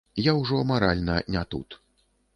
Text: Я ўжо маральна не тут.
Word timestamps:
Я 0.29 0.33
ўжо 0.37 0.61
маральна 0.71 1.19
не 1.37 1.43
тут. 1.55 1.79